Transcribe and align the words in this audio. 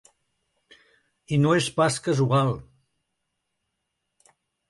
I 1.35 1.39
no 1.43 1.51
és 1.57 1.67
pas 1.75 1.99
casual. 2.09 2.51